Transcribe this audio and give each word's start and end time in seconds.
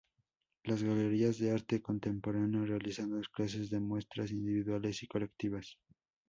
Las 0.63 0.81
galerías 0.81 1.37
de 1.37 1.51
arte 1.51 1.79
contemporáneo 1.83 2.65
realizan 2.65 3.11
dos 3.11 3.29
clases 3.29 3.69
de 3.69 3.79
muestras: 3.79 4.31
individuales 4.31 5.03
y 5.03 5.07
colectivas. 5.07 5.77